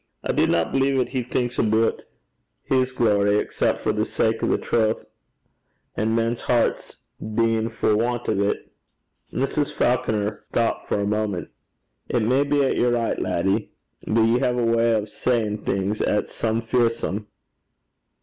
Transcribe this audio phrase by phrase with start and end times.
[0.23, 2.05] I dinna believe 'at he thinks aboot
[2.63, 5.05] his glory excep' for the sake o' the trowth
[5.95, 8.63] an' men's herts deein' for want o' 't.'
[9.31, 9.71] Mrs.
[9.71, 11.49] Falconer thought for a moment.
[12.09, 13.73] 'It may be 'at ye're richt, laddie;
[14.07, 17.27] but ye hae a way o' sayin' things 'at 's some fearsome.'